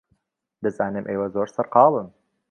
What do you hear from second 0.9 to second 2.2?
ئێوە زۆر سەرقاڵن.